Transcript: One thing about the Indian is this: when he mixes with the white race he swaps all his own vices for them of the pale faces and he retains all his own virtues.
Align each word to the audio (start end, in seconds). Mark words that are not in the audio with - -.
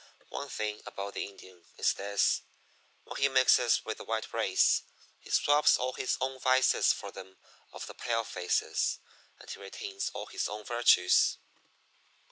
One 0.29 0.49
thing 0.49 0.81
about 0.87 1.13
the 1.13 1.25
Indian 1.25 1.63
is 1.77 1.93
this: 1.93 2.41
when 3.03 3.17
he 3.17 3.29
mixes 3.29 3.85
with 3.85 3.99
the 3.99 4.03
white 4.03 4.33
race 4.33 4.81
he 5.19 5.29
swaps 5.29 5.77
all 5.77 5.93
his 5.93 6.17
own 6.19 6.39
vices 6.39 6.91
for 6.91 7.11
them 7.11 7.37
of 7.71 7.85
the 7.85 7.93
pale 7.93 8.23
faces 8.23 8.97
and 9.39 9.47
he 9.47 9.59
retains 9.59 10.09
all 10.15 10.25
his 10.25 10.49
own 10.49 10.63
virtues. 10.63 11.37